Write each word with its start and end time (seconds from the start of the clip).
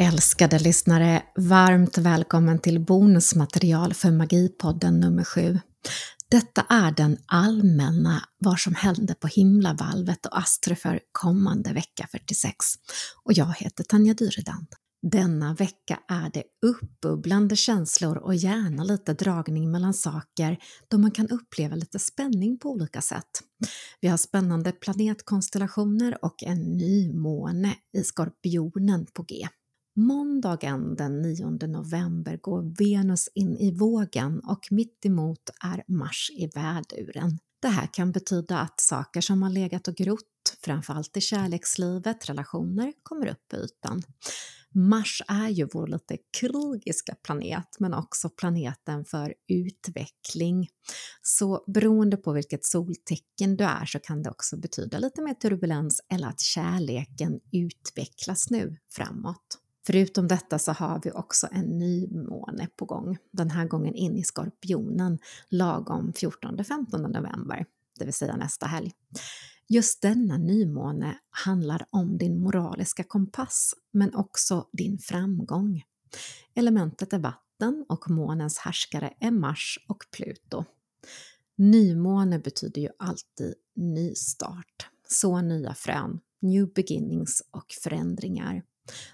Älskade 0.00 0.58
lyssnare, 0.58 1.22
varmt 1.36 1.98
välkommen 1.98 2.58
till 2.58 2.80
bonusmaterial 2.80 3.94
för 3.94 4.10
Magipodden 4.10 5.00
nummer 5.00 5.24
7. 5.24 5.58
Detta 6.30 6.66
är 6.68 6.92
den 6.92 7.18
allmänna 7.26 8.22
vad 8.38 8.58
som 8.58 8.74
hände 8.74 9.14
på 9.14 9.26
himlavalvet 9.26 10.26
och 10.26 10.38
Astro 10.38 10.74
för 10.74 11.00
kommande 11.12 11.72
vecka 11.72 12.08
46. 12.10 12.56
Och 13.24 13.32
jag 13.32 13.54
heter 13.56 13.84
Tanja 13.84 14.14
Dyredand. 14.14 14.66
Denna 15.02 15.54
vecka 15.54 15.98
är 16.08 16.30
det 16.32 16.44
uppbubblande 16.66 17.56
känslor 17.56 18.16
och 18.18 18.34
gärna 18.34 18.84
lite 18.84 19.14
dragning 19.14 19.70
mellan 19.70 19.94
saker 19.94 20.58
då 20.88 20.98
man 20.98 21.10
kan 21.10 21.28
uppleva 21.28 21.76
lite 21.76 21.98
spänning 21.98 22.58
på 22.58 22.70
olika 22.70 23.00
sätt. 23.00 23.30
Vi 24.00 24.08
har 24.08 24.16
spännande 24.16 24.72
planetkonstellationer 24.72 26.24
och 26.24 26.42
en 26.42 26.76
ny 26.76 27.12
måne 27.12 27.74
i 27.96 28.02
Skorpionen 28.02 29.06
på 29.14 29.22
G. 29.22 29.48
Måndagen 29.98 30.96
den 30.96 31.22
9 31.22 31.50
november 31.50 32.36
går 32.36 32.74
Venus 32.78 33.28
in 33.34 33.56
i 33.56 33.70
vågen 33.70 34.40
och 34.40 34.68
mitt 34.70 35.06
emot 35.06 35.50
är 35.64 35.84
Mars 35.88 36.30
i 36.34 36.46
väduren. 36.46 37.38
Det 37.62 37.68
här 37.68 37.86
kan 37.92 38.12
betyda 38.12 38.58
att 38.58 38.80
saker 38.80 39.20
som 39.20 39.42
har 39.42 39.50
legat 39.50 39.88
och 39.88 39.94
grott, 39.94 40.56
framförallt 40.60 41.16
i 41.16 41.20
kärlekslivet, 41.20 42.28
relationer, 42.28 42.92
kommer 43.02 43.26
upp 43.26 43.48
på 43.48 43.56
ytan. 43.56 44.02
Mars 44.74 45.22
är 45.28 45.48
ju 45.48 45.68
vår 45.72 45.86
lite 45.86 46.16
krigiska 46.40 47.14
planet 47.22 47.76
men 47.78 47.94
också 47.94 48.28
planeten 48.28 49.04
för 49.04 49.34
utveckling. 49.48 50.68
Så 51.22 51.64
beroende 51.66 52.16
på 52.16 52.32
vilket 52.32 52.64
soltecken 52.64 53.56
du 53.56 53.64
är 53.64 53.86
så 53.86 53.98
kan 53.98 54.22
det 54.22 54.30
också 54.30 54.56
betyda 54.56 54.98
lite 54.98 55.22
mer 55.22 55.34
turbulens 55.34 56.00
eller 56.08 56.28
att 56.28 56.40
kärleken 56.40 57.40
utvecklas 57.52 58.50
nu 58.50 58.76
framåt. 58.90 59.58
Förutom 59.88 60.28
detta 60.28 60.58
så 60.58 60.72
har 60.72 61.00
vi 61.04 61.10
också 61.10 61.48
en 61.52 61.78
ny 61.78 62.08
måne 62.08 62.68
på 62.76 62.84
gång, 62.84 63.18
den 63.30 63.50
här 63.50 63.64
gången 63.64 63.94
in 63.94 64.16
i 64.16 64.22
Skorpionen 64.24 65.18
lagom 65.48 66.12
14-15 66.12 66.98
november, 66.98 67.66
det 67.98 68.04
vill 68.04 68.14
säga 68.14 68.36
nästa 68.36 68.66
helg. 68.66 68.92
Just 69.68 70.02
denna 70.02 70.38
nymåne 70.38 71.18
handlar 71.30 71.86
om 71.90 72.18
din 72.18 72.40
moraliska 72.40 73.04
kompass, 73.04 73.74
men 73.92 74.14
också 74.14 74.66
din 74.72 74.98
framgång. 74.98 75.84
Elementet 76.54 77.12
är 77.12 77.18
vatten 77.18 77.84
och 77.88 78.10
månens 78.10 78.58
härskare 78.58 79.14
är 79.20 79.30
Mars 79.30 79.78
och 79.88 80.04
Pluto. 80.10 80.64
Nymåne 81.56 82.38
betyder 82.38 82.82
ju 82.82 82.88
alltid 82.98 83.54
nystart, 83.76 84.88
så 85.08 85.40
nya 85.40 85.74
frön, 85.74 86.20
new 86.40 86.72
beginnings 86.72 87.42
och 87.50 87.72
förändringar. 87.82 88.62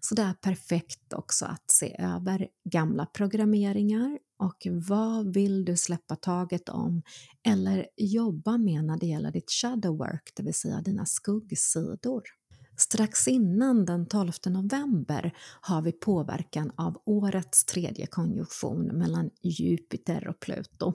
Så 0.00 0.14
det 0.14 0.22
är 0.22 0.32
perfekt 0.32 1.12
också 1.12 1.44
att 1.44 1.70
se 1.70 1.96
över 1.98 2.48
gamla 2.64 3.06
programmeringar 3.06 4.18
och 4.38 4.66
vad 4.70 5.34
vill 5.34 5.64
du 5.64 5.76
släppa 5.76 6.16
taget 6.16 6.68
om 6.68 7.02
eller 7.46 7.86
jobba 7.96 8.58
med 8.58 8.84
när 8.84 8.98
det 8.98 9.06
gäller 9.06 9.32
ditt 9.32 9.50
shadow 9.50 9.98
work, 9.98 10.32
det 10.34 10.42
vill 10.42 10.54
säga 10.54 10.80
dina 10.80 11.06
skuggsidor. 11.06 12.22
Strax 12.76 13.28
innan 13.28 13.84
den 13.84 14.06
12 14.06 14.32
november 14.46 15.32
har 15.60 15.82
vi 15.82 15.92
påverkan 15.92 16.72
av 16.76 17.02
årets 17.04 17.64
tredje 17.64 18.06
konjunktion 18.06 18.86
mellan 18.86 19.30
Jupiter 19.42 20.28
och 20.28 20.40
Pluto. 20.40 20.94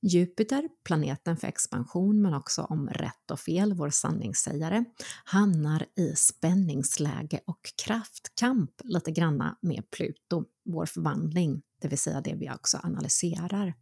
Jupiter, 0.00 0.68
planeten 0.84 1.36
för 1.36 1.48
expansion 1.48 2.22
men 2.22 2.34
också 2.34 2.62
om 2.62 2.88
rätt 2.88 3.30
och 3.30 3.40
fel, 3.40 3.74
vår 3.74 3.90
sanningssägare, 3.90 4.84
hamnar 5.24 5.86
i 5.96 6.16
spänningsläge 6.16 7.40
och 7.46 7.72
kraftkamp 7.84 8.70
lite 8.84 9.10
granna 9.10 9.58
med 9.60 9.90
Pluto, 9.90 10.44
vår 10.64 10.86
förvandling, 10.86 11.62
det 11.80 11.88
vill 11.88 11.98
säga 11.98 12.20
det 12.20 12.34
vi 12.34 12.50
också 12.50 12.80
analyserar. 12.82 13.74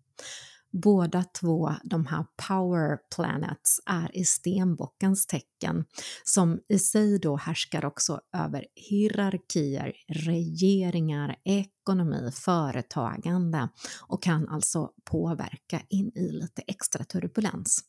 Båda 0.72 1.24
två, 1.40 1.72
de 1.84 2.06
här 2.06 2.26
power 2.48 2.98
planets, 3.16 3.80
är 3.86 4.16
i 4.16 4.24
stenbockens 4.24 5.26
tecken 5.26 5.84
som 6.24 6.60
i 6.68 6.78
sig 6.78 7.18
då 7.18 7.36
härskar 7.36 7.84
också 7.84 8.20
över 8.36 8.66
hierarkier, 8.74 9.92
regeringar, 10.08 11.36
ekonomi, 11.44 12.30
företagande 12.34 13.68
och 14.00 14.22
kan 14.22 14.48
alltså 14.48 14.90
påverka 15.04 15.82
in 15.88 16.12
i 16.14 16.32
lite 16.32 16.62
extra 16.66 17.04
turbulens. 17.04 17.84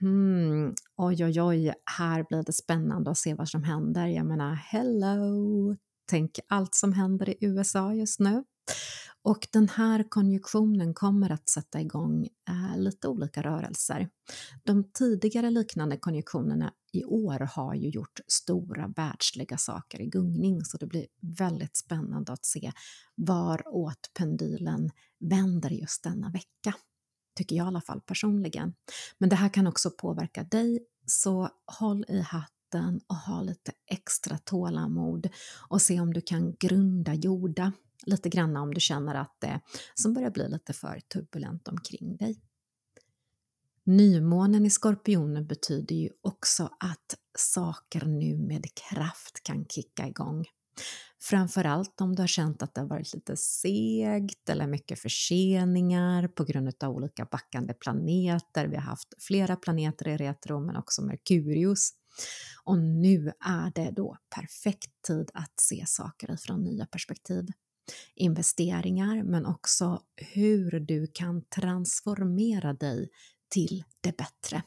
Hmm, 0.00 0.74
oj, 0.96 1.24
oj, 1.24 1.42
oj, 1.42 1.72
här 1.98 2.24
blir 2.28 2.42
det 2.42 2.52
spännande 2.52 3.10
att 3.10 3.18
se 3.18 3.34
vad 3.34 3.48
som 3.48 3.64
händer. 3.64 4.06
Jag 4.06 4.26
menar, 4.26 4.54
hello! 4.54 5.76
Tänk 6.08 6.38
allt 6.48 6.74
som 6.74 6.92
händer 6.92 7.30
i 7.30 7.36
USA 7.40 7.94
just 7.94 8.20
nu. 8.20 8.44
Och 9.26 9.48
den 9.52 9.68
här 9.68 10.04
konjunktionen 10.08 10.94
kommer 10.94 11.32
att 11.32 11.48
sätta 11.48 11.80
igång 11.80 12.28
eh, 12.48 12.78
lite 12.78 13.08
olika 13.08 13.42
rörelser. 13.42 14.08
De 14.64 14.84
tidigare 14.92 15.50
liknande 15.50 15.96
konjunktionerna 15.96 16.72
i 16.92 17.04
år 17.04 17.38
har 17.54 17.74
ju 17.74 17.88
gjort 17.88 18.20
stora 18.26 18.92
världsliga 18.96 19.56
saker 19.56 20.00
i 20.00 20.06
gungning 20.06 20.64
så 20.64 20.76
det 20.76 20.86
blir 20.86 21.06
väldigt 21.20 21.76
spännande 21.76 22.32
att 22.32 22.44
se 22.44 22.72
varåt 23.16 24.10
pendylen 24.14 24.90
vänder 25.20 25.70
just 25.70 26.02
denna 26.02 26.30
vecka. 26.30 26.74
Tycker 27.36 27.56
jag 27.56 27.64
i 27.64 27.68
alla 27.68 27.80
fall 27.80 28.00
personligen. 28.00 28.74
Men 29.18 29.28
det 29.28 29.36
här 29.36 29.48
kan 29.48 29.66
också 29.66 29.90
påverka 29.90 30.44
dig 30.44 30.86
så 31.06 31.48
håll 31.78 32.04
i 32.08 32.20
hatten 32.20 33.00
och 33.06 33.16
ha 33.16 33.42
lite 33.42 33.72
extra 33.86 34.38
tålamod 34.38 35.28
och 35.68 35.82
se 35.82 36.00
om 36.00 36.12
du 36.12 36.20
kan 36.20 36.54
grunda 36.58 37.14
jorda 37.14 37.72
lite 38.06 38.28
grann 38.28 38.56
om 38.56 38.74
du 38.74 38.80
känner 38.80 39.14
att 39.14 39.36
det 39.40 39.60
som 39.94 40.14
börjar 40.14 40.30
bli 40.30 40.48
lite 40.48 40.72
för 40.72 41.00
turbulent 41.00 41.68
omkring 41.68 42.16
dig. 42.16 42.40
Nymånen 43.84 44.66
i 44.66 44.70
Skorpionen 44.70 45.46
betyder 45.46 45.96
ju 45.96 46.10
också 46.20 46.64
att 46.80 47.14
saker 47.38 48.04
nu 48.04 48.38
med 48.38 48.66
kraft 48.74 49.42
kan 49.42 49.64
kicka 49.64 50.08
igång. 50.08 50.44
Framförallt 51.20 52.00
om 52.00 52.14
du 52.14 52.22
har 52.22 52.26
känt 52.26 52.62
att 52.62 52.74
det 52.74 52.80
har 52.80 52.88
varit 52.88 53.14
lite 53.14 53.36
segt 53.36 54.48
eller 54.48 54.66
mycket 54.66 54.98
förseningar 54.98 56.28
på 56.28 56.44
grund 56.44 56.74
av 56.80 56.90
olika 56.90 57.24
backande 57.24 57.74
planeter. 57.74 58.66
Vi 58.66 58.76
har 58.76 58.82
haft 58.82 59.14
flera 59.18 59.56
planeter 59.56 60.08
i 60.08 60.16
retro 60.16 60.60
men 60.60 60.76
också 60.76 61.02
Merkurius. 61.02 61.90
Och 62.64 62.78
nu 62.78 63.32
är 63.40 63.72
det 63.74 63.90
då 63.90 64.16
perfekt 64.34 65.02
tid 65.06 65.30
att 65.34 65.60
se 65.60 65.84
saker 65.86 66.34
ifrån 66.34 66.64
nya 66.64 66.86
perspektiv 66.86 67.46
investeringar 68.14 69.22
men 69.22 69.46
också 69.46 70.02
hur 70.16 70.80
du 70.80 71.06
kan 71.06 71.44
transformera 71.44 72.72
dig 72.72 73.08
till 73.48 73.84
det 74.00 74.16
bättre. 74.16 74.62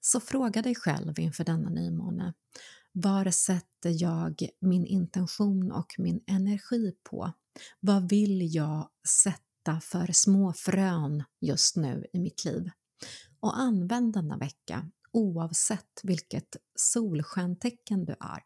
Så 0.00 0.20
fråga 0.20 0.62
dig 0.62 0.74
själv 0.74 1.18
inför 1.18 1.44
denna 1.44 1.70
nymåne. 1.70 2.34
Var 2.92 3.30
sätter 3.30 4.02
jag 4.02 4.48
min 4.60 4.86
intention 4.86 5.72
och 5.72 5.94
min 5.98 6.20
energi 6.26 6.92
på? 7.02 7.32
Vad 7.80 8.08
vill 8.08 8.54
jag 8.54 8.88
sätta 9.08 9.80
för 9.80 10.12
små 10.12 10.52
frön 10.52 11.24
just 11.40 11.76
nu 11.76 12.06
i 12.12 12.18
mitt 12.20 12.44
liv? 12.44 12.70
Och 13.40 13.58
använd 13.58 14.12
denna 14.12 14.36
vecka, 14.36 14.90
oavsett 15.12 16.00
vilket 16.02 16.56
solstjärntecken 16.74 18.04
du 18.04 18.12
är, 18.12 18.44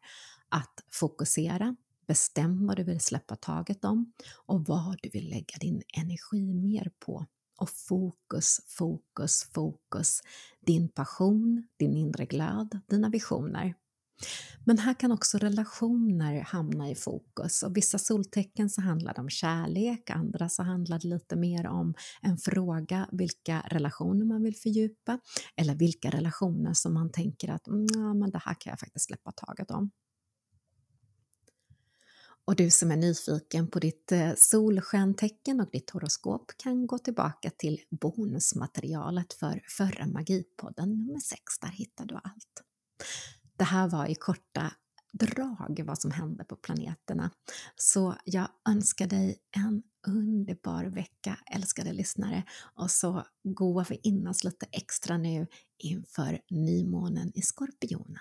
att 0.48 0.84
fokusera, 0.90 1.76
Bestäm 2.06 2.66
vad 2.66 2.76
du 2.76 2.82
vill 2.82 3.00
släppa 3.00 3.36
taget 3.36 3.84
om 3.84 4.12
och 4.46 4.66
vad 4.66 4.98
du 5.02 5.08
vill 5.08 5.28
lägga 5.30 5.58
din 5.60 5.82
energi 5.98 6.54
mer 6.54 6.90
på. 6.98 7.26
Och 7.58 7.70
fokus, 7.70 8.60
fokus, 8.66 9.50
fokus. 9.54 10.20
Din 10.60 10.88
passion, 10.88 11.68
din 11.76 11.94
inre 11.94 12.26
glöd, 12.26 12.80
dina 12.86 13.08
visioner. 13.08 13.74
Men 14.64 14.78
här 14.78 14.94
kan 14.94 15.12
också 15.12 15.38
relationer 15.38 16.40
hamna 16.40 16.90
i 16.90 16.94
fokus 16.94 17.62
och 17.62 17.76
vissa 17.76 17.98
soltecken 17.98 18.70
så 18.70 18.80
handlar 18.80 19.14
det 19.14 19.20
om 19.20 19.30
kärlek, 19.30 20.10
andra 20.10 20.48
så 20.48 20.62
handlar 20.62 20.98
det 20.98 21.08
lite 21.08 21.36
mer 21.36 21.66
om 21.66 21.94
en 22.22 22.38
fråga 22.38 23.08
vilka 23.12 23.62
relationer 23.66 24.24
man 24.24 24.42
vill 24.42 24.56
fördjupa 24.56 25.18
eller 25.56 25.74
vilka 25.74 26.10
relationer 26.10 26.72
som 26.72 26.94
man 26.94 27.10
tänker 27.10 27.50
att 27.50 27.68
mm, 27.68 28.18
men 28.18 28.30
det 28.30 28.40
här 28.44 28.54
kan 28.54 28.70
jag 28.70 28.80
faktiskt 28.80 29.06
släppa 29.06 29.32
taget 29.32 29.70
om. 29.70 29.90
Och 32.46 32.56
du 32.56 32.70
som 32.70 32.90
är 32.90 32.96
nyfiken 32.96 33.70
på 33.70 33.78
ditt 33.78 34.12
eh, 34.12 34.32
solstjärntecken 34.36 35.60
och 35.60 35.70
ditt 35.72 35.90
horoskop 35.90 36.52
kan 36.56 36.86
gå 36.86 36.98
tillbaka 36.98 37.50
till 37.50 37.80
bonusmaterialet 37.90 39.32
för 39.32 39.62
förra 39.68 40.06
Magipodden 40.06 40.88
nummer 40.88 41.20
6. 41.20 41.40
Där 41.60 41.68
hittar 41.68 42.04
du 42.04 42.14
allt. 42.14 42.62
Det 43.56 43.64
här 43.64 43.88
var 43.88 44.06
i 44.06 44.14
korta 44.14 44.72
drag 45.12 45.82
vad 45.86 45.98
som 45.98 46.10
hände 46.10 46.44
på 46.44 46.56
planeterna. 46.56 47.30
Så 47.76 48.16
jag 48.24 48.48
önskar 48.68 49.06
dig 49.06 49.38
en 49.56 49.82
underbar 50.06 50.84
vecka, 50.84 51.38
älskade 51.54 51.92
lyssnare. 51.92 52.44
Och 52.74 52.90
så 52.90 53.24
går 53.44 53.86
vi 53.88 54.00
in 54.02 54.26
oss 54.26 54.44
lite 54.44 54.66
extra 54.72 55.18
nu 55.18 55.46
inför 55.78 56.40
nymånen 56.50 57.32
i 57.34 57.42
Skorpionen. 57.42 58.20